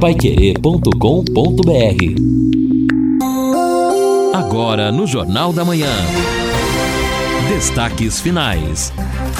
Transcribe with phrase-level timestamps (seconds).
[0.00, 0.88] paiquerê.com.br
[4.32, 5.90] Agora no Jornal da Manhã.
[7.48, 8.92] Destaques finais.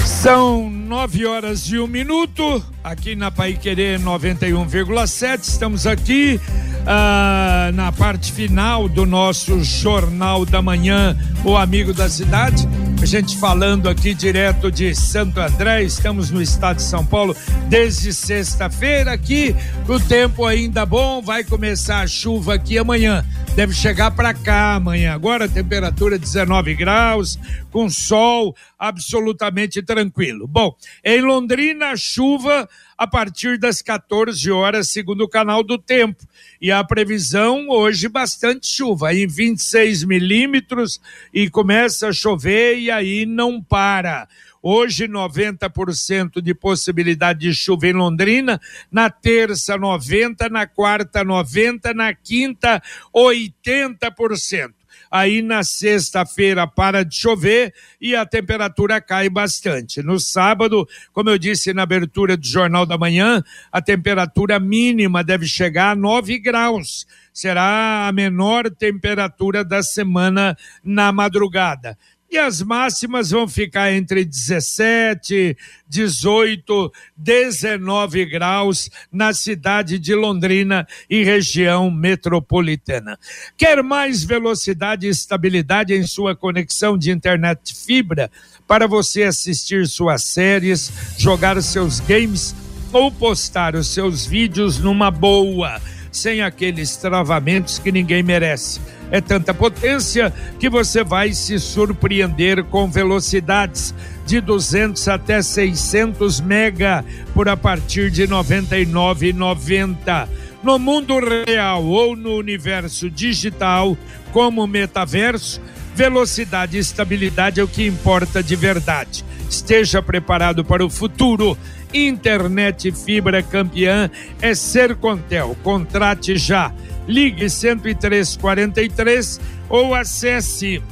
[0.05, 5.43] São nove horas e um minuto, aqui na Paiquerê 91,7.
[5.43, 6.41] Estamos aqui
[6.85, 12.69] ah, na parte final do nosso Jornal da Manhã, o Amigo da Cidade.
[13.09, 17.35] Gente falando aqui direto de Santo André, estamos no estado de São Paulo
[17.67, 19.57] desde sexta-feira aqui.
[19.89, 23.25] O tempo ainda bom, vai começar a chuva aqui amanhã.
[23.57, 25.15] Deve chegar para cá amanhã.
[25.15, 27.39] Agora temperatura 19 graus,
[27.71, 30.47] com sol absolutamente tranquilo.
[30.47, 36.27] Bom, em Londrina, chuva a partir das 14 horas, segundo o canal do tempo.
[36.61, 41.01] E a previsão hoje bastante chuva, em 26 milímetros,
[41.33, 44.29] e começa a chover e aí não para.
[44.61, 48.61] Hoje, 90% de possibilidade de chuva em Londrina.
[48.91, 50.51] Na terça, 90%.
[50.51, 51.95] Na quarta, 90%.
[51.95, 52.83] Na quinta,
[53.15, 54.78] 80%
[55.11, 60.03] aí na sexta-feira para de chover e a temperatura cai bastante.
[60.03, 65.47] No sábado, como eu disse na abertura do Jornal da Manhã, a temperatura mínima deve
[65.47, 67.07] chegar a 9 graus.
[67.33, 71.97] Será a menor temperatura da semana na madrugada
[72.31, 75.57] e as máximas vão ficar entre 17,
[75.89, 83.19] 18, 19 graus na cidade de Londrina e região metropolitana.
[83.57, 88.31] Quer mais velocidade e estabilidade em sua conexão de internet fibra
[88.67, 92.55] para você assistir suas séries, jogar seus games
[92.93, 95.81] ou postar os seus vídeos numa boa,
[96.13, 98.98] sem aqueles travamentos que ninguém merece?
[99.11, 103.95] É tanta potência que você vai se surpreender com velocidades
[104.27, 110.29] de 200 até 600 mega por a partir de 99,90.
[110.63, 113.97] No mundo real ou no universo digital,
[114.33, 115.61] como metaverso,
[115.95, 119.25] velocidade e estabilidade é o que importa de verdade.
[119.49, 121.57] Esteja preparado para o futuro.
[121.93, 124.11] Internet fibra campeã
[124.43, 125.57] é Sercontel.
[125.63, 126.73] Contrate já
[127.09, 130.83] ligue 10343 ou acesse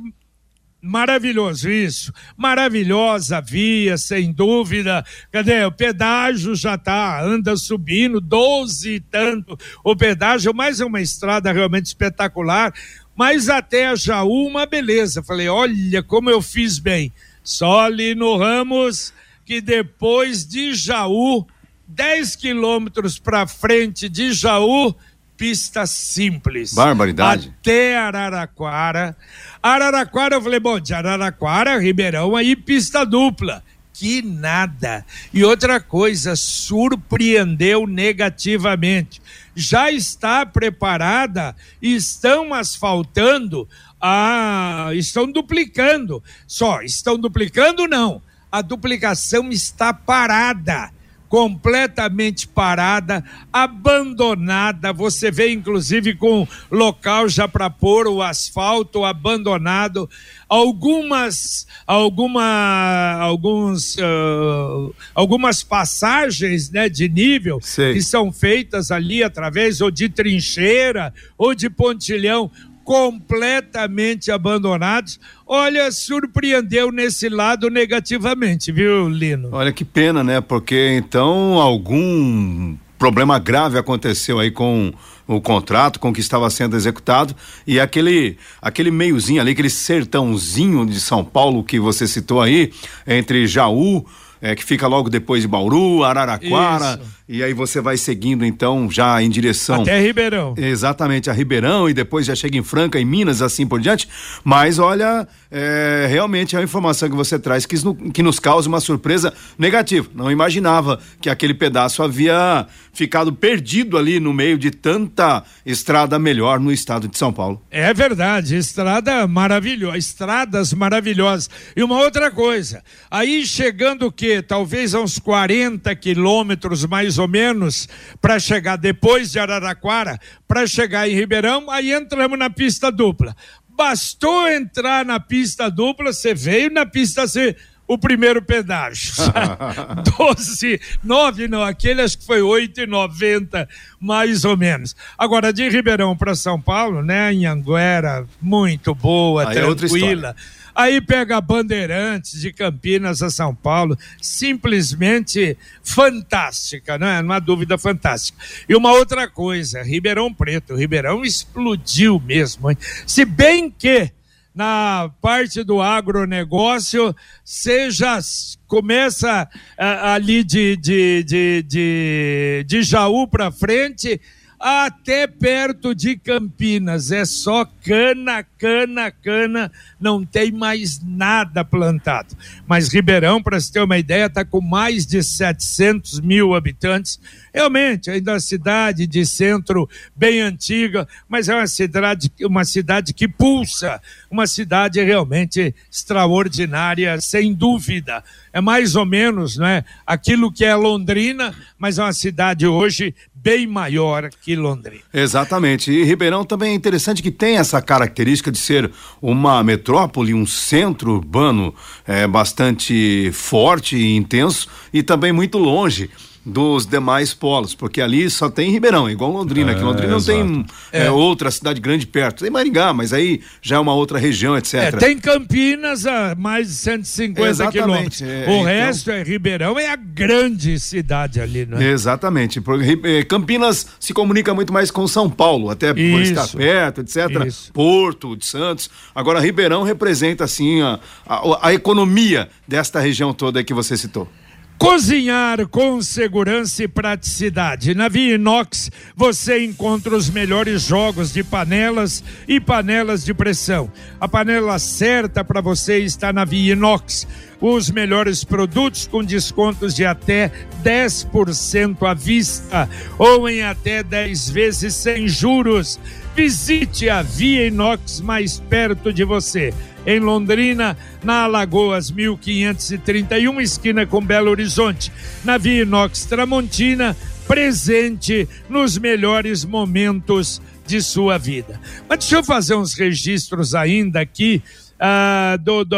[0.85, 5.03] maravilhoso isso, maravilhosa via, sem dúvida.
[5.31, 5.65] Cadê?
[5.65, 11.51] O pedágio já tá, anda subindo, 12 e tanto o pedágio, mas é uma estrada
[11.51, 12.71] realmente espetacular.
[13.15, 15.23] Mas até a Jaú, uma beleza.
[15.23, 17.11] Falei, olha como eu fiz bem.
[17.43, 19.13] Só ali no Ramos
[19.45, 21.45] que depois de Jaú,
[21.87, 24.93] 10 quilômetros para frente de Jaú,
[25.37, 26.73] pista simples.
[26.73, 27.53] Barbaridade.
[27.59, 29.15] Até Araraquara.
[29.61, 33.63] Araraquara, eu falei, bom, de Araraquara, Ribeirão, aí pista dupla.
[33.93, 35.05] Que nada.
[35.33, 39.21] E outra coisa, surpreendeu negativamente.
[39.55, 43.69] Já está preparada, estão asfaltando,
[44.01, 46.21] ah, estão duplicando.
[46.45, 48.21] Só, estão duplicando não
[48.55, 50.89] a duplicação está parada,
[51.27, 53.21] completamente parada,
[53.51, 54.93] abandonada.
[54.93, 60.09] Você vê, inclusive, com local já para pôr o asfalto abandonado.
[60.47, 69.91] Algumas, alguma, alguns, uh, algumas passagens né, de nível que são feitas ali através ou
[69.91, 72.49] de trincheira ou de pontilhão
[72.85, 75.19] completamente abandonados.
[75.45, 79.49] Olha, surpreendeu nesse lado negativamente, viu, Lino?
[79.51, 80.39] Olha que pena, né?
[80.39, 84.93] Porque então algum problema grave aconteceu aí com
[85.27, 87.35] o contrato, com que estava sendo executado
[87.65, 92.71] e aquele aquele meiozinho ali, aquele sertãozinho de São Paulo que você citou aí,
[93.07, 94.05] entre Jaú,
[94.45, 97.11] é, que fica logo depois de Bauru, Araraquara, Isso.
[97.27, 100.53] e aí você vai seguindo então já em direção até Ribeirão.
[100.55, 104.07] Exatamente, a Ribeirão e depois já chega em Franca, em Minas, assim por diante.
[104.43, 107.75] Mas olha, é, realmente é uma informação que você traz que,
[108.11, 110.07] que nos causa uma surpresa negativa.
[110.13, 116.59] Não imaginava que aquele pedaço havia ficado perdido ali no meio de tanta estrada melhor
[116.59, 117.61] no estado de São Paulo.
[117.69, 121.49] É verdade, estrada maravilhosa, estradas maravilhosas.
[121.75, 122.81] E uma outra coisa,
[123.11, 124.41] aí chegando o quê?
[124.41, 127.87] Talvez a uns 40 quilômetros mais ou menos
[128.21, 130.17] para chegar depois de Araraquara,
[130.47, 133.35] para chegar em Ribeirão, aí entramos na pista dupla.
[133.67, 137.57] Bastou entrar na pista dupla, você veio na pista C
[137.87, 139.13] o primeiro pedágio.
[140.17, 143.67] 12, 9 não, aquele acho que foi 8,90
[143.99, 144.95] mais ou menos.
[145.17, 150.35] Agora, de Ribeirão para São Paulo, né, em Anguera, muito boa, Aí é tranquila.
[150.61, 157.21] É Aí pega Bandeirantes de Campinas a São Paulo, simplesmente fantástica, não é?
[157.21, 158.37] Uma dúvida fantástica.
[158.67, 162.77] E uma outra coisa, Ribeirão Preto, Ribeirão explodiu mesmo, hein?
[163.07, 164.11] Se bem que
[164.55, 167.13] na parte do agronegócio,
[167.43, 168.19] seja
[168.67, 169.47] começa
[169.77, 174.19] uh, ali de, de, de, de, de Jaú para frente
[174.59, 177.11] até perto de Campinas.
[177.11, 182.35] É só cana, cana, cana, não tem mais nada plantado.
[182.65, 187.19] Mas Ribeirão, para você ter uma ideia, está com mais de 700 mil habitantes.
[187.53, 193.13] Realmente, ainda é uma cidade de centro bem antiga, mas é uma cidade, uma cidade
[193.13, 194.01] que pulsa,
[194.31, 198.23] uma cidade realmente extraordinária, sem dúvida.
[198.51, 203.13] É mais ou menos né, aquilo que é Londrina, mas é uma cidade hoje
[203.45, 205.03] bem maior que Londrina.
[205.13, 205.91] Exatamente.
[205.91, 208.91] E Ribeirão também é interessante que tem essa característica ser
[209.21, 211.73] uma metrópole, um centro urbano
[212.07, 216.09] é, bastante forte e intenso e também muito longe
[216.45, 220.65] dos demais polos, porque ali só tem Ribeirão, igual Londrina, é, que Londrina não tem
[220.91, 221.05] é.
[221.05, 222.43] É, outra cidade grande perto.
[222.43, 224.75] Tem Maringá, mas aí já é uma outra região, etc.
[224.75, 228.21] É, tem Campinas a mais de 150 quilômetros.
[228.21, 228.63] É, o então...
[228.63, 231.83] resto é Ribeirão, é a grande cidade ali, né?
[231.83, 232.61] Exatamente.
[233.03, 236.33] Eh, Campinas se comunica muito mais com São Paulo, até por Isso.
[236.33, 237.45] estar perto, etc.
[237.47, 237.73] Isso.
[237.73, 238.89] Porto, de Santos.
[239.15, 244.29] Agora, Ribeirão representa, assim, a, a, a economia desta região toda que você citou.
[244.77, 247.95] Cozinhar com segurança e praticidade.
[247.95, 253.89] Na Via Inox você encontra os melhores jogos de panelas e panelas de pressão.
[254.19, 257.25] A panela certa para você está na Via Inox.
[257.61, 260.51] Os melhores produtos com descontos de até
[260.83, 265.97] 10% à vista ou em até 10 vezes sem juros.
[266.35, 269.73] Visite a Via Inox mais perto de você
[270.05, 275.11] em Londrina, na Alagoas 1531, esquina com Belo Horizonte,
[275.43, 277.15] na Via Inox Tramontina,
[277.47, 281.79] presente nos melhores momentos de sua vida.
[282.07, 284.61] Mas deixa eu fazer uns registros ainda aqui.
[284.95, 285.97] Uh, do, do,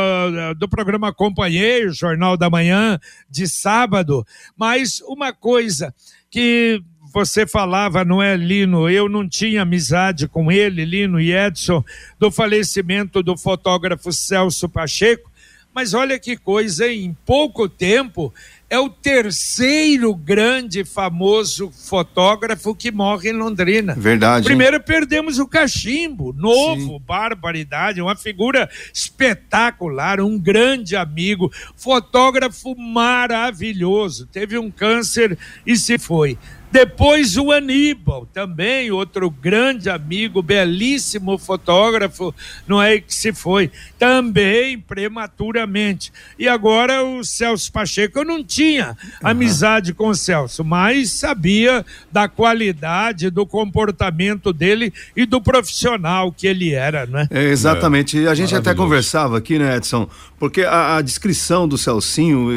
[0.57, 3.00] do programa Acompanhei, o Jornal da Manhã
[3.30, 4.25] de sábado,
[4.57, 5.94] mas uma coisa
[6.31, 6.81] que
[7.25, 8.87] você falava, não é, Lino?
[8.87, 11.83] Eu não tinha amizade com ele, Lino e Edson,
[12.19, 15.31] do falecimento do fotógrafo Celso Pacheco,
[15.73, 18.31] mas olha que coisa, em pouco tempo
[18.69, 23.95] é o terceiro grande famoso fotógrafo que morre em Londrina.
[23.95, 24.45] Verdade.
[24.45, 27.01] Primeiro perdemos o Cachimbo, novo, Sim.
[27.05, 34.27] barbaridade, uma figura espetacular, um grande amigo, fotógrafo maravilhoso.
[34.27, 36.38] Teve um câncer e se foi.
[36.77, 42.31] Depois o Aníbal, também outro grande amigo, belíssimo fotógrafo,
[42.67, 46.13] não é que se foi, também prematuramente.
[46.38, 52.27] E agora o Celso Pacheco, eu não tinha amizade com o Celso, mas sabia da
[52.27, 57.27] qualidade, do comportamento dele e do profissional que ele era, né?
[57.31, 58.24] É, exatamente.
[58.24, 60.07] É, a gente até conversava aqui, né, Edson?
[60.38, 62.51] Porque a, a descrição do Celcinho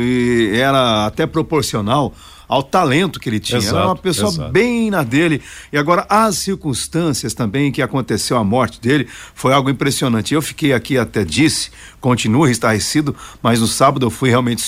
[0.54, 2.14] era até proporcional
[2.50, 3.58] ao talento que ele tinha.
[3.58, 4.50] Exato, Era uma pessoa exato.
[4.50, 5.40] bem na dele.
[5.72, 10.34] E agora, as circunstâncias também que aconteceu a morte dele foi algo impressionante.
[10.34, 14.64] Eu fiquei aqui até disse, continuo estarrecido, mas no sábado eu fui realmente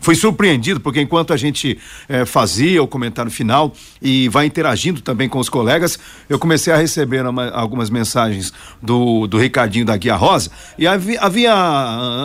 [0.00, 1.78] fui surpreendido, porque enquanto a gente
[2.08, 6.76] eh, fazia o comentário final e vai interagindo também com os colegas, eu comecei a
[6.78, 11.54] receber uma, algumas mensagens do, do Ricardinho da Guia Rosa, e havia, havia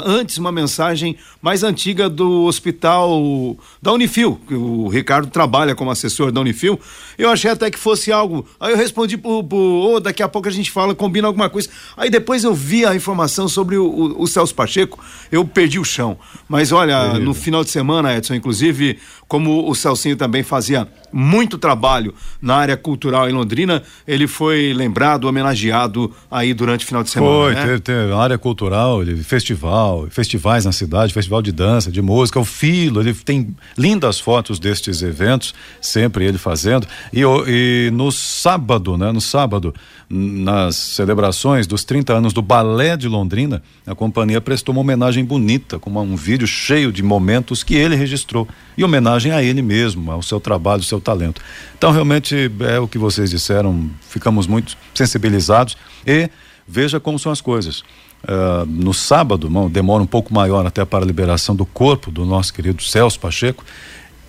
[0.05, 6.41] antes uma mensagem mais antiga do hospital da Unifil, o Ricardo trabalha como assessor da
[6.41, 6.79] Unifil,
[7.17, 8.45] eu achei até que fosse algo.
[8.59, 11.69] Aí eu respondi pro, pro oh, daqui a pouco a gente fala, combina alguma coisa.
[11.95, 14.99] Aí depois eu vi a informação sobre o, o, o Celso Pacheco,
[15.31, 16.17] eu perdi o chão.
[16.47, 17.19] Mas olha, é.
[17.19, 22.75] no final de semana, Edson, inclusive, como o Celcinho também fazia muito trabalho na área
[22.75, 27.31] cultural em Londrina, ele foi lembrado, homenageado aí durante o final de semana.
[27.31, 27.61] Foi, né?
[27.61, 32.45] teve, teve área cultural, ele, festival, festivais na cidade, festival de dança, de música, o
[32.45, 36.87] Filo, ele tem lindas fotos destes eventos, sempre ele fazendo.
[37.13, 39.11] E, e no sábado, né?
[39.11, 39.73] No sábado,
[40.09, 45.79] nas celebrações dos 30 anos do Balé de Londrina, a companhia prestou uma homenagem bonita,
[45.79, 48.47] com um vídeo cheio de momentos que ele registrou.
[48.77, 51.41] E homenagem a ele mesmo, ao seu trabalho, ao seu talento.
[51.77, 56.29] Então, realmente, é o que vocês disseram, ficamos muito sensibilizados e
[56.67, 57.83] veja como são as coisas.
[58.23, 62.53] Uh, no sábado, demora um pouco maior até para a liberação do corpo do nosso
[62.53, 63.65] querido Celso Pacheco,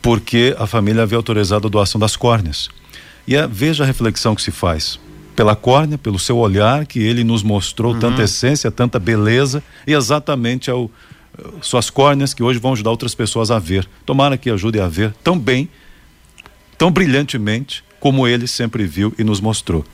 [0.02, 2.68] porque a família havia autorizado a doação das córneas.
[3.26, 4.98] E a, veja a reflexão que se faz.
[5.34, 8.00] Pela córnea, pelo seu olhar, que ele nos mostrou uhum.
[8.00, 10.90] tanta essência, tanta beleza, e exatamente ao,
[11.60, 13.88] suas córneas que hoje vão ajudar outras pessoas a ver.
[14.06, 15.68] Tomara que ajude a ver tão bem,
[16.78, 19.84] tão brilhantemente, como ele sempre viu e nos mostrou.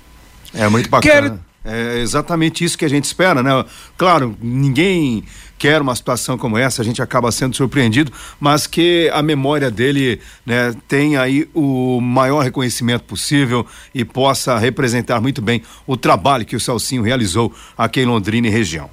[0.53, 1.13] É muito bacana.
[1.13, 3.65] Quero é exatamente isso que a gente espera, né?
[3.97, 5.25] Claro, ninguém
[5.61, 10.19] quer uma situação como essa, a gente acaba sendo surpreendido, mas que a memória dele
[10.45, 16.57] né, tenha aí o maior reconhecimento possível e possa representar muito bem o trabalho que
[16.57, 18.89] o Celcinho realizou aqui em Londrina e região.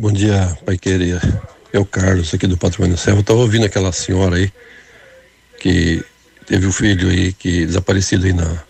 [0.00, 1.20] Bom dia, Pai Querer.
[1.74, 3.20] É o Carlos aqui do Patrimônio Servo.
[3.20, 4.50] Eu tava ouvindo aquela senhora aí
[5.60, 6.02] que
[6.46, 8.62] teve o um filho aí que desaparecido aí na,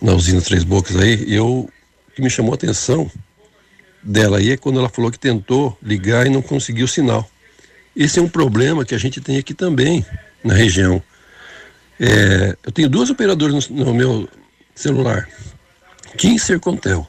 [0.00, 1.24] na usina Três Bocas aí.
[1.26, 1.68] E eu
[2.14, 3.10] que me chamou a atenção
[4.06, 7.28] dela aí é quando ela falou que tentou ligar e não conseguiu sinal.
[7.94, 10.06] Esse é um problema que a gente tem aqui também
[10.44, 11.02] na região.
[11.98, 14.28] É, eu tenho duas operadoras no, no meu
[14.74, 15.26] celular,
[16.16, 17.06] Kim e Sercontel,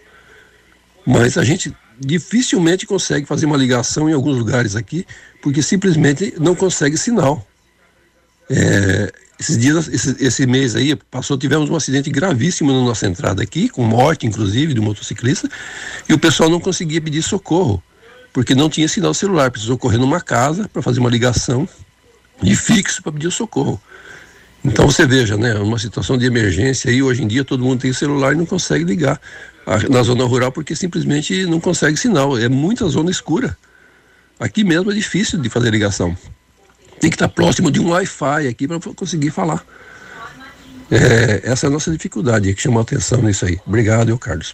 [1.05, 5.05] mas a gente dificilmente consegue fazer uma ligação em alguns lugares aqui,
[5.41, 7.45] porque simplesmente não consegue sinal.
[8.49, 13.43] É, esses dias, esse, esse, mês aí, passou, tivemos um acidente gravíssimo na nossa entrada
[13.43, 15.47] aqui, com morte, inclusive, do motociclista,
[16.09, 17.81] e o pessoal não conseguia pedir socorro,
[18.33, 21.69] porque não tinha sinal celular, precisou correr numa casa para fazer uma ligação
[22.41, 23.79] de fixo para pedir socorro.
[24.65, 27.93] Então você veja, né, uma situação de emergência aí, hoje em dia todo mundo tem
[27.93, 29.21] celular e não consegue ligar
[29.89, 33.55] na zona rural porque simplesmente não consegue sinal, é muita zona escura.
[34.39, 36.17] Aqui mesmo é difícil de fazer ligação
[36.99, 39.63] tem que estar próximo de um Wi-Fi aqui para conseguir falar.
[40.89, 43.59] É, essa é a nossa dificuldade que chamou a atenção nisso aí.
[43.65, 44.53] Obrigado, eu, Carlos.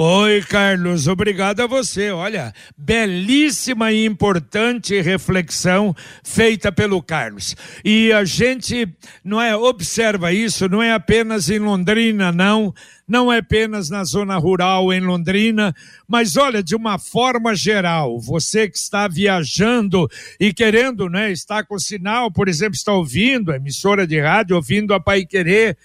[0.00, 2.12] Oi, Carlos, obrigado a você.
[2.12, 7.56] Olha, belíssima e importante reflexão feita pelo Carlos.
[7.84, 8.88] E a gente
[9.24, 12.72] não é observa isso, não é apenas em Londrina, não,
[13.08, 15.74] não é apenas na zona rural em Londrina,
[16.06, 21.76] mas olha, de uma forma geral, você que está viajando e querendo, né, estar com
[21.76, 25.76] sinal, por exemplo, está ouvindo a emissora de rádio, ouvindo a Pai Querer,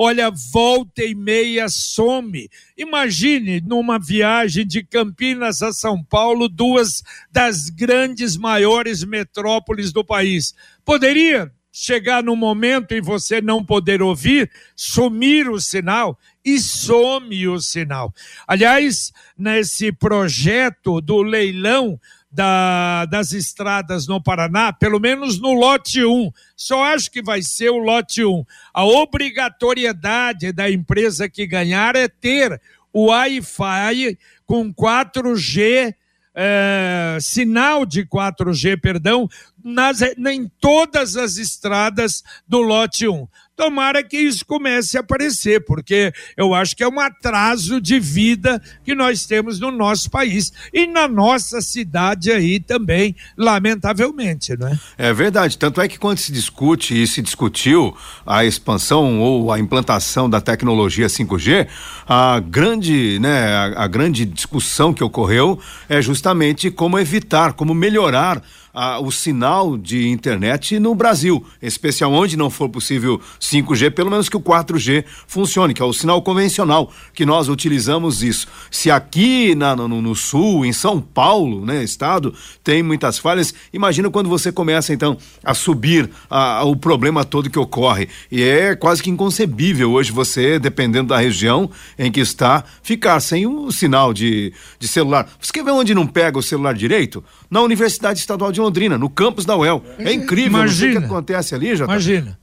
[0.00, 2.48] olha, volta e meia some.
[2.76, 7.02] Imagine numa viagem de Campinas a São Paulo, duas
[7.32, 10.54] das grandes maiores metrópoles do país.
[10.84, 17.60] Poderia chegar no momento em você não poder ouvir, sumir o sinal e some o
[17.60, 18.14] sinal.
[18.46, 26.30] Aliás, nesse projeto do leilão da, das estradas no Paraná, pelo menos no lote 1.
[26.54, 28.44] Só acho que vai ser o lote 1.
[28.72, 32.60] A obrigatoriedade da empresa que ganhar é ter
[32.92, 35.94] o Wi-Fi com 4G.
[36.40, 39.28] É, sinal de 4G, perdão,
[39.64, 43.26] nas, em todas as estradas do lote 1.
[43.58, 48.62] Tomara que isso comece a aparecer, porque eu acho que é um atraso de vida
[48.84, 54.78] que nós temos no nosso país e na nossa cidade aí também, lamentavelmente, não é?
[54.96, 55.58] É verdade.
[55.58, 60.40] Tanto é que quando se discute e se discutiu a expansão ou a implantação da
[60.40, 61.66] tecnologia 5G,
[62.06, 68.40] a grande, né, a, a grande discussão que ocorreu é justamente como evitar, como melhorar
[68.78, 74.08] a, o sinal de internet no Brasil, em especial onde não for possível 5G, pelo
[74.08, 78.46] menos que o 4G funcione, que é o sinal convencional que nós utilizamos isso.
[78.70, 82.32] Se aqui na, no, no, sul, em São Paulo, né, estado,
[82.62, 87.50] tem muitas falhas, imagina quando você começa então a subir a, a, o problema todo
[87.50, 88.08] que ocorre.
[88.30, 91.68] E é quase que inconcebível hoje você, dependendo da região
[91.98, 95.28] em que está, ficar sem o sinal de, de celular.
[95.40, 97.24] Você quer ver onde não pega o celular direito?
[97.50, 99.82] Na Universidade Estadual de Londrina, no campus da UEL.
[99.98, 100.98] É incrível Imagina.
[100.98, 101.84] o que acontece ali, já.
[101.84, 102.38] Imagina.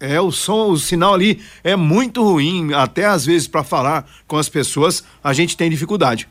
[0.00, 4.36] É, o som, o sinal ali é muito ruim, até às vezes para falar com
[4.36, 6.28] as pessoas a gente tem dificuldade.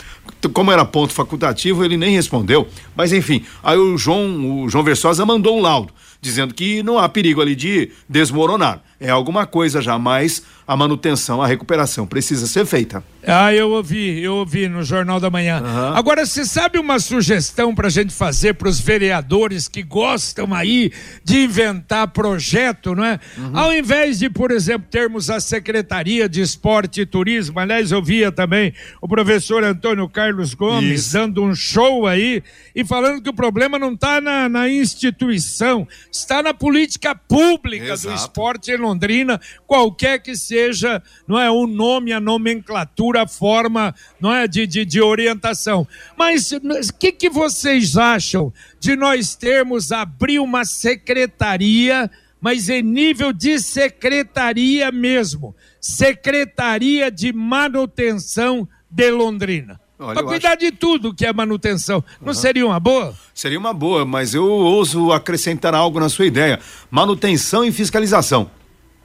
[0.53, 5.27] como era ponto facultativo, ele nem respondeu, mas enfim, aí o João, o João Versosa
[5.27, 9.99] mandou um laudo, dizendo que não há perigo ali de desmoronar é alguma coisa já,
[9.99, 13.05] mas a manutenção, a recuperação precisa ser feita.
[13.27, 15.61] Ah, eu ouvi, eu ouvi no Jornal da Manhã.
[15.61, 15.97] Uhum.
[15.97, 20.91] Agora, você sabe uma sugestão para a gente fazer para os vereadores que gostam aí
[21.23, 23.21] de inventar projeto, não é?
[23.37, 23.59] Uhum.
[23.59, 28.33] Ao invés de, por exemplo, termos a Secretaria de Esporte e Turismo, aliás, eu via
[28.33, 31.13] também o professor Antônio Carlos Gomes Isso.
[31.13, 32.43] dando um show aí
[32.75, 38.09] e falando que o problema não está na, na, instituição, está na política pública Exato.
[38.09, 43.95] do esporte em Londrina, qualquer que seja, não é, o nome, a nomenclatura procura forma
[44.21, 45.87] não é, de, de, de orientação.
[46.17, 46.61] Mas o
[46.99, 54.91] que, que vocês acham de nós termos abrir uma secretaria, mas em nível de secretaria
[54.91, 55.55] mesmo?
[55.81, 59.81] Secretaria de Manutenção de Londrina.
[59.99, 60.59] Para cuidar acho...
[60.59, 62.03] de tudo que é manutenção.
[62.21, 62.35] Não uhum.
[62.35, 63.15] seria uma boa?
[63.33, 66.59] Seria uma boa, mas eu ouso acrescentar algo na sua ideia:
[66.91, 68.51] manutenção e fiscalização.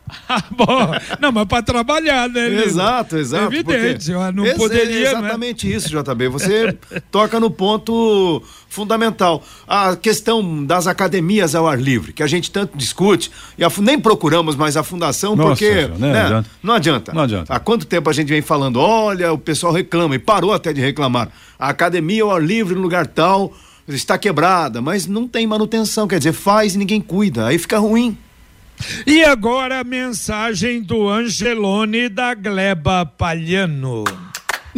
[0.29, 0.91] Ah, bom,
[1.21, 2.63] não, mas para trabalhar, né?
[2.63, 3.53] Exato, exato.
[3.53, 5.07] É evidente, não Ex poderia.
[5.07, 5.75] É exatamente né?
[5.75, 6.27] isso, JB.
[6.27, 6.77] Você
[7.09, 9.41] toca no ponto fundamental.
[9.65, 13.97] A questão das academias ao ar livre, que a gente tanto discute, e a, nem
[13.97, 15.87] procuramos mais a fundação, Nossa, porque.
[15.97, 16.49] Né, né, adianta.
[16.61, 17.13] Não adianta.
[17.13, 17.53] Não adianta.
[17.53, 20.81] Há quanto tempo a gente vem falando, olha, o pessoal reclama, e parou até de
[20.81, 21.29] reclamar.
[21.57, 23.53] A academia ao ar livre no lugar tal
[23.87, 28.17] está quebrada, mas não tem manutenção, quer dizer, faz e ninguém cuida, aí fica ruim.
[29.05, 34.03] E agora a mensagem do Angelone da Gleba Palhano.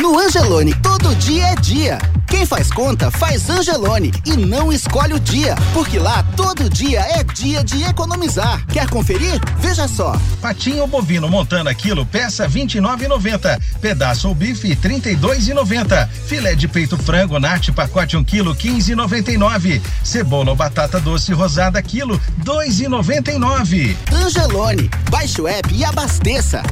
[0.02, 1.98] No Angelone, todo dia é dia.
[2.26, 7.22] Quem faz conta faz Angelone e não escolhe o dia, porque lá todo dia é
[7.22, 8.66] dia de economizar.
[8.68, 9.42] Quer conferir?
[9.58, 10.16] Veja só.
[10.42, 13.60] Patinho bovino montana quilo peça 29,90.
[13.82, 16.08] Pedaço ou bife 32,90.
[16.28, 19.82] Filé de peito frango nate pacote 1 quilo 15,99.
[20.02, 23.98] Cebola ou batata doce rosada quilo 2,99.
[24.14, 26.64] Angelone, baixe o app e abasteça.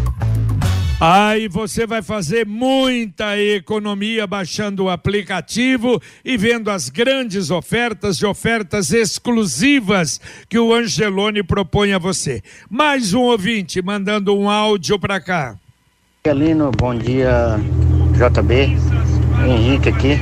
[0.99, 8.25] Aí você vai fazer muita economia baixando o aplicativo e vendo as grandes ofertas e
[8.25, 12.41] ofertas exclusivas que o Angelone propõe a você.
[12.67, 15.55] Mais um ouvinte mandando um áudio para cá.
[16.27, 17.59] Alino, bom dia,
[18.13, 18.75] JB.
[19.47, 20.19] Henrique aqui.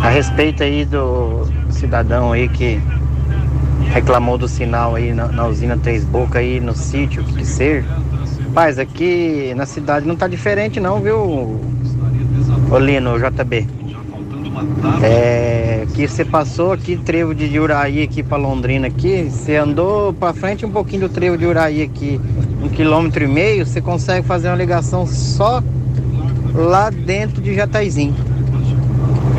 [0.00, 2.80] A respeito aí do cidadão aí que
[3.90, 7.84] reclamou do sinal aí na, na usina Três Boca aí no sítio que ser.
[8.52, 11.58] Rapaz, aqui na cidade não tá diferente não, viu,
[12.70, 13.66] Olino, JB?
[15.02, 20.34] É, que você passou aqui trevo de Uraí aqui para Londrina aqui, você andou para
[20.34, 22.20] frente um pouquinho do trevo de Uraí aqui,
[22.62, 25.62] um quilômetro e meio, você consegue fazer uma ligação só
[26.54, 28.14] lá dentro de Jataizinho.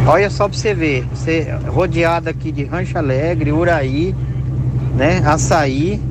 [0.07, 4.15] Olha só para você ver, você rodeado aqui de Rancho Alegre, Uraí,
[4.95, 6.01] né, Açaí,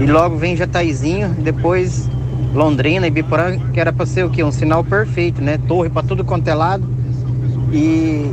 [0.00, 2.08] e logo vem Jataizinho, depois
[2.52, 4.42] Londrina e Biporã, que era para ser o quê?
[4.42, 5.58] Um sinal perfeito, né?
[5.68, 6.88] Torre para tudo quanto é lado.
[7.72, 8.30] E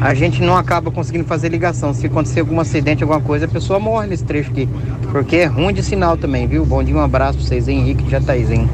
[0.00, 1.94] a gente não acaba conseguindo fazer ligação.
[1.94, 4.68] Se acontecer algum acidente, alguma coisa, a pessoa morre nesse trecho aqui.
[5.10, 6.64] Porque é ruim de sinal também, viu?
[6.66, 8.68] Bom dia, um abraço para vocês, Henrique Jataizinho.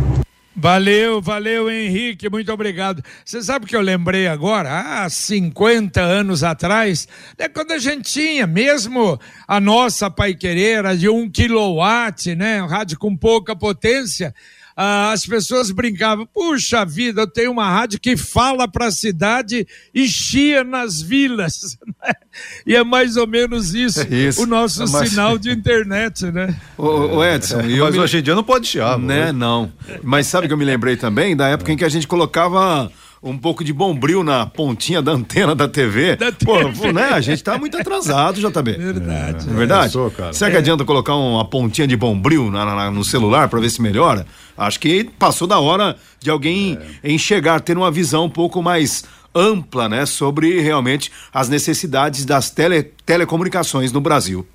[0.63, 3.03] Valeu, valeu, Henrique, muito obrigado.
[3.25, 4.69] Você sabe que eu lembrei agora?
[4.71, 9.19] Há 50 anos atrás, né, quando a gente tinha mesmo
[9.49, 12.63] a nossa paiquereira de um quilowatt, né?
[12.63, 14.35] Um rádio com pouca potência
[14.83, 19.69] ah, as pessoas brincavam, puxa vida, eu tenho uma rádio que fala para a cidade
[19.95, 21.77] e chia nas vilas.
[21.87, 22.13] Né?
[22.65, 24.43] E é mais ou menos isso, é isso.
[24.43, 25.11] o nosso é mais...
[25.11, 26.57] sinal de internet, né?
[26.79, 28.01] O, o Edson, é, mas me...
[28.01, 28.99] hoje em dia não pode chiar.
[28.99, 29.71] Né, não.
[30.03, 32.91] Mas sabe que eu me lembrei também da época em que a gente colocava
[33.23, 36.17] um pouco de bombril na pontinha da antena da TV.
[36.17, 36.93] Da pô, TV.
[36.93, 37.11] né?
[37.13, 38.73] A gente tá muito atrasado, JB.
[38.73, 39.49] Verdade.
[39.49, 39.93] É, é verdade?
[39.93, 40.61] Sou, Será que é.
[40.61, 44.27] adianta colocar uma pontinha de bombril na, na, no celular para ver se melhora?
[44.57, 47.13] Acho que passou da hora de alguém é.
[47.13, 49.05] enxergar, ter uma visão um pouco mais
[49.35, 54.47] ampla, né, sobre realmente as necessidades das tele, telecomunicações no Brasil.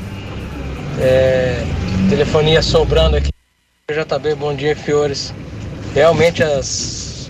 [1.04, 1.64] É,
[2.10, 3.32] telefonia sobrando aqui.
[3.90, 5.34] JB, bom dia, Fiores.
[5.94, 7.30] Realmente as,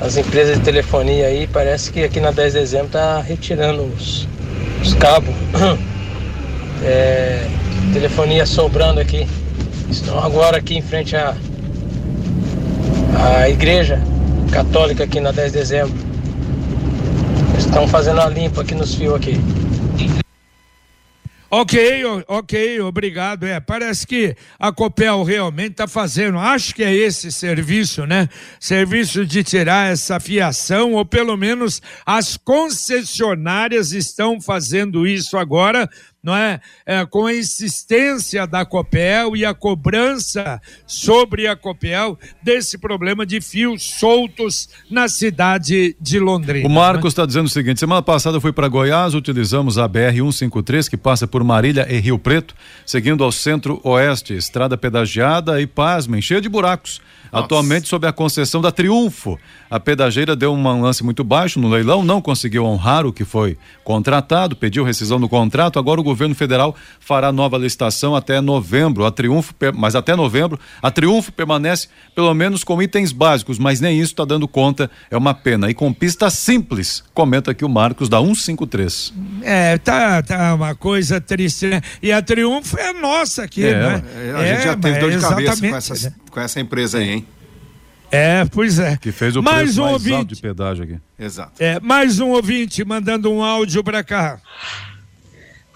[0.00, 4.26] as empresas de telefonia aí, parece que aqui na 10 de dezembro tá retirando os,
[4.82, 5.34] os cabos.
[6.84, 7.46] É,
[7.92, 9.24] telefonia sobrando aqui.
[9.88, 11.32] Estão agora aqui em frente à,
[13.14, 14.00] à igreja
[14.50, 15.94] católica aqui na 10 de dezembro.
[17.56, 19.40] Estão fazendo a limpa aqui nos fios aqui.
[21.54, 23.44] Ok, ok, obrigado.
[23.44, 28.26] É, parece que a Copel realmente está fazendo, acho que é esse serviço, né?
[28.58, 35.86] Serviço de tirar essa fiação, ou pelo menos as concessionárias estão fazendo isso agora
[36.22, 36.60] não é?
[36.86, 37.04] é?
[37.04, 43.82] com a insistência da Copel e a cobrança sobre a Copel desse problema de fios
[43.82, 46.68] soltos na cidade de Londrina.
[46.68, 50.14] O Marcos está dizendo o seguinte: semana passada eu fui para Goiás, utilizamos a BR
[50.14, 52.54] 153 que passa por Marília e Rio Preto,
[52.86, 57.00] seguindo ao centro-oeste, estrada pedagiada e pasmem, cheia de buracos.
[57.32, 57.46] Nossa.
[57.46, 59.38] Atualmente sob a concessão da Triunfo.
[59.70, 63.56] A pedageira deu um lance muito baixo no leilão, não conseguiu honrar o que foi
[63.82, 65.78] contratado, pediu rescisão do contrato.
[65.78, 69.06] Agora o governo federal fará nova licitação até novembro.
[69.06, 73.98] A Triunfo, mas até novembro, a Triunfo permanece pelo menos com itens básicos, mas nem
[73.98, 74.90] isso está dando conta.
[75.10, 75.70] É uma pena.
[75.70, 79.14] E com pista simples, comenta aqui o Marcos da 153.
[79.40, 81.80] É, tá, tá uma coisa triste, né?
[82.02, 84.02] E a Triunfo é nossa aqui, é, né?
[84.36, 86.12] A gente já teve dor de cabeça com, essas, né?
[86.30, 87.21] com essa empresa aí, hein?
[88.12, 88.98] É, pois é.
[88.98, 90.16] Que fez o mais preço um mais ouvinte.
[90.16, 90.98] alto de pedágio aqui.
[91.18, 91.52] Exato.
[91.58, 94.38] É, mais um ouvinte mandando um áudio para cá.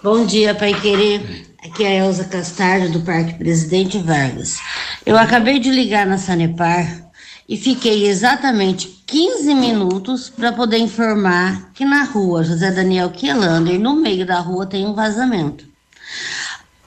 [0.03, 1.47] Bom dia, Pai Querer.
[1.65, 4.57] Aqui é a Elza Castardo, do Parque Presidente Vargas.
[5.03, 7.09] Eu acabei de ligar na Sanepar
[7.49, 13.95] e fiquei exatamente 15 minutos para poder informar que na rua José Daniel Kielander, no
[13.95, 15.65] meio da rua, tem um vazamento.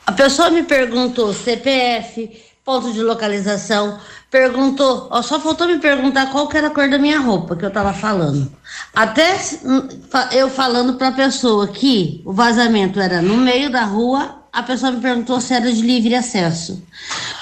[0.06, 2.30] A pessoa me perguntou CPF,
[2.64, 3.98] ponto de localização,
[4.30, 7.64] perguntou, ó, só faltou me perguntar qual que era a cor da minha roupa que
[7.64, 8.50] eu tava falando.
[8.94, 9.36] Até
[10.32, 14.92] eu falando para a pessoa que o vazamento era no meio da rua, a pessoa
[14.92, 16.82] me perguntou se era de livre acesso.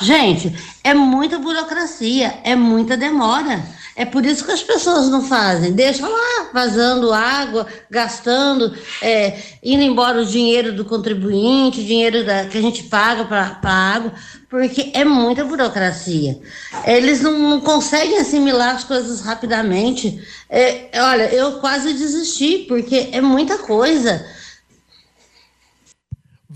[0.01, 0.55] Gente,
[0.85, 3.63] é muita burocracia, é muita demora.
[3.99, 5.73] É por isso que as pessoas não fazem.
[5.73, 12.57] Deixam lá, vazando água, gastando, é, indo embora o dinheiro do contribuinte, dinheiro da, que
[12.57, 14.13] a gente paga para a água,
[14.49, 16.39] porque é muita burocracia.
[16.87, 20.23] Eles não, não conseguem assimilar as coisas rapidamente.
[20.49, 24.25] É, olha, eu quase desisti, porque é muita coisa.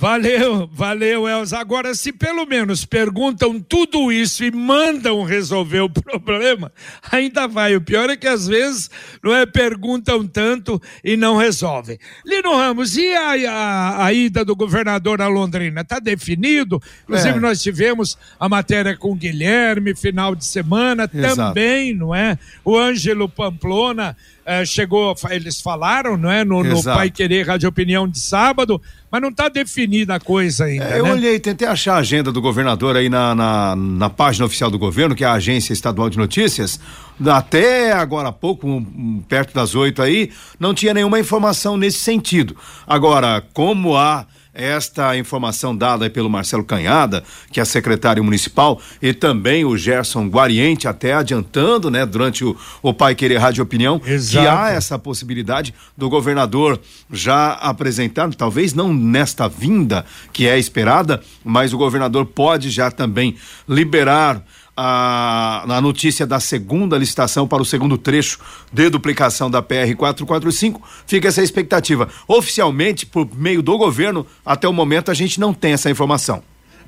[0.02, 1.60] Valeu, valeu, Elza.
[1.60, 6.72] Agora, se pelo menos perguntam tudo isso e mandam resolver o problema,
[7.08, 7.76] ainda vai.
[7.76, 8.90] O pior é que às vezes
[9.22, 12.00] não é perguntam tanto e não resolvem.
[12.26, 15.82] Lino Ramos, e a, a, a ida do governador a Londrina?
[15.82, 16.82] Está definido?
[17.04, 17.40] Inclusive, é.
[17.40, 21.36] nós tivemos a matéria com o Guilherme, final de semana, Exato.
[21.36, 22.36] também, não é?
[22.64, 26.44] O Ângelo Pamplona é, chegou, eles falaram, não é?
[26.44, 30.84] No, no Pai Querer Rádio Opinião de sábado, mas não está definida a coisa ainda.
[30.84, 31.12] É, eu né?
[31.12, 35.14] olhei, tentei achar a agenda do governador aí na, na, na, página oficial do governo,
[35.14, 36.80] que é a Agência Estadual de Notícias.
[37.24, 42.56] Até agora há pouco, um, perto das oito aí, não tinha nenhuma informação nesse sentido.
[42.86, 49.64] Agora, como há esta informação dada pelo Marcelo Canhada, que é secretário municipal, e também
[49.64, 54.44] o Gerson Guariente, até adiantando, né, durante o, o Pai Querer Rádio Opinião, Exato.
[54.44, 56.78] que há essa possibilidade do governador
[57.10, 63.36] já apresentar, talvez não nesta vinda que é esperada, mas o governador pode já também
[63.68, 64.44] liberar
[64.84, 68.40] a, a notícia da segunda licitação para o segundo trecho
[68.72, 72.08] de duplicação da PR 445, fica essa expectativa.
[72.26, 76.42] Oficialmente, por meio do governo, até o momento a gente não tem essa informação.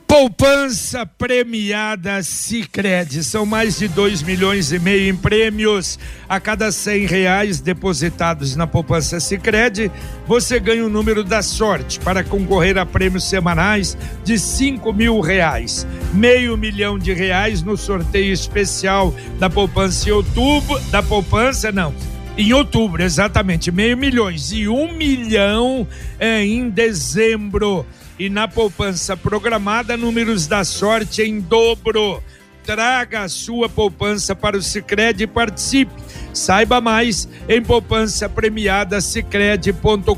[0.07, 3.25] Poupança premiada Sicredi.
[3.25, 5.99] São mais de 2 milhões e meio em prêmios.
[6.29, 9.91] A cada cem reais depositados na poupança Sicredi,
[10.27, 15.87] você ganha o número da sorte para concorrer a prêmios semanais de 5 mil reais,
[16.13, 21.95] meio milhão de reais no sorteio especial da poupança em outubro, da poupança não,
[22.37, 25.87] em outubro, exatamente, meio milhões e um milhão
[26.19, 27.87] é, em dezembro
[28.19, 32.23] e na poupança programada, números da sorte em dobro.
[32.65, 36.04] Traga a sua poupança para o Sicredi e participe.
[36.35, 40.15] Saiba mais em poupança premiada sicredi.com.br.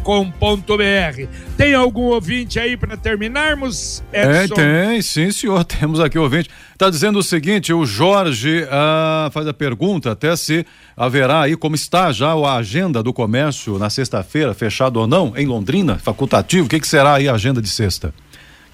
[1.56, 4.02] Tem algum ouvinte aí para terminarmos?
[4.12, 4.54] Edson?
[4.54, 5.62] É, tem, sim, senhor.
[5.68, 6.50] Temos aqui ouvinte.
[6.72, 11.74] Está dizendo o seguinte: o Jorge ah, faz a pergunta até se haverá aí, como
[11.74, 16.66] está já a agenda do comércio na sexta-feira, fechado ou não, em Londrina, facultativo.
[16.66, 18.12] O que, que será aí a agenda de sexta?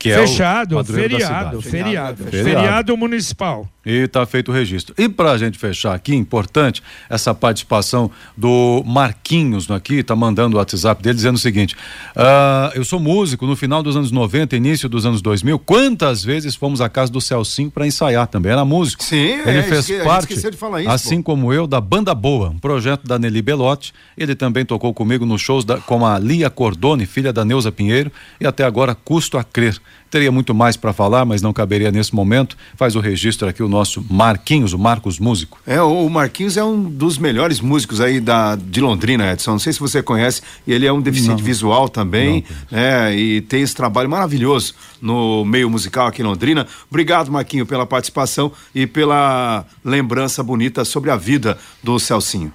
[0.02, 3.68] Que é Fechado, é feriado, feriado, feriado, feriado, municipal.
[3.84, 4.94] E está feito o registro.
[4.98, 10.58] E para a gente fechar aqui, importante, essa participação do Marquinhos aqui, está mandando o
[10.58, 11.76] WhatsApp dele dizendo o seguinte:
[12.16, 15.56] uh, eu sou músico no final dos anos 90, início dos anos 2000.
[15.60, 18.50] Quantas vezes fomos à casa do Celcinho para ensaiar também?
[18.50, 19.04] Era músico.
[19.04, 20.48] Sim, ele é, fez esque, parte, isso,
[20.88, 21.32] assim pô.
[21.32, 23.92] como eu, da Banda Boa, um projeto da Nelly Belotti.
[24.16, 28.12] Ele também tocou comigo nos shows da, com a Lia Cordone, filha da Neuza Pinheiro,
[28.40, 29.80] e até agora custo a crer.
[30.10, 32.54] Teria muito mais para falar, mas não caberia nesse momento.
[32.76, 35.58] Faz o registro aqui o nosso Marquinhos, o Marcos Músico.
[35.66, 39.52] É, o Marquinhos é um dos melhores músicos aí da, de Londrina, Edson.
[39.52, 41.46] Não sei se você conhece, ele é um deficiente não.
[41.46, 43.16] visual também, não, né?
[43.16, 46.66] E tem esse trabalho maravilhoso no meio musical aqui em Londrina.
[46.90, 52.52] Obrigado, Marquinho, pela participação e pela lembrança bonita sobre a vida do Celcinho.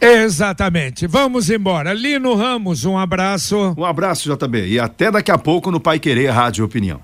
[0.00, 1.06] Exatamente.
[1.06, 1.92] Vamos embora.
[1.92, 3.74] Lino Ramos, um abraço.
[3.76, 4.68] Um abraço, JB.
[4.68, 7.00] E até daqui a pouco no Pai Querer Rádio Opinião.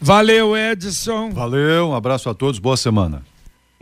[0.00, 1.30] Valeu, Edson.
[1.30, 3.22] Valeu, um abraço a todos, boa semana.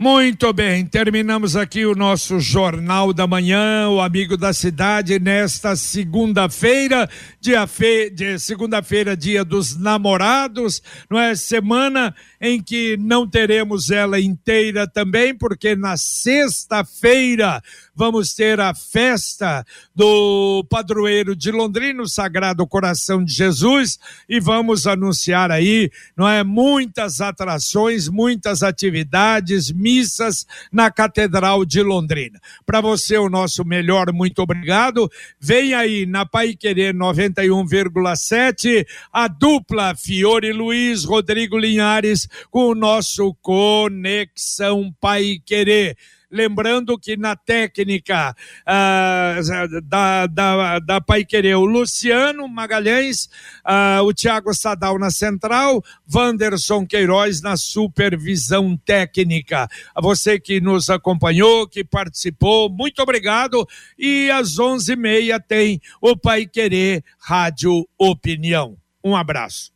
[0.01, 7.09] Muito bem, terminamos aqui o nosso Jornal da Manhã, o Amigo da Cidade, nesta segunda-feira,
[7.41, 8.09] dia fe...
[8.09, 11.35] de segunda-feira, dia dos namorados, não é?
[11.35, 17.61] Semana em que não teremos ela inteira também, porque na sexta-feira
[17.99, 24.87] vamos ter a festa do padroeiro de Londrina, o Sagrado Coração de Jesus, e vamos
[24.87, 26.41] anunciar aí, não é?
[26.41, 32.39] Muitas atrações, muitas atividades, missas na Catedral de Londrina.
[32.65, 35.11] Para você, o nosso melhor muito obrigado.
[35.37, 43.35] Vem aí na Pai Querer 91,7 a dupla Fiore Luiz, Rodrigo Linhares com o nosso
[43.41, 45.97] Conexão Pai Querer.
[46.31, 53.27] Lembrando que na técnica uh, da, da, da Paiquerê, o Luciano Magalhães,
[53.65, 59.67] uh, o Thiago Sadal na central, Wanderson Queiroz na supervisão técnica.
[59.95, 63.67] A você que nos acompanhou, que participou, muito obrigado.
[63.97, 68.77] E às onze e meia tem o Paiquerê Rádio Opinião.
[69.03, 69.71] Um abraço.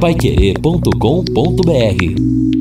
[0.00, 2.57] Paiquerê.com.br